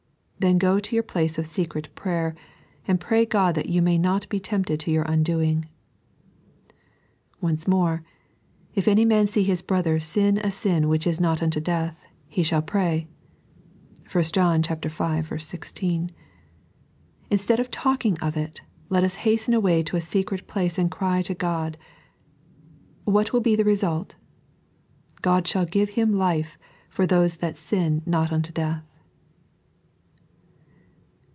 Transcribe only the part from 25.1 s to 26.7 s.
"God ahall give him life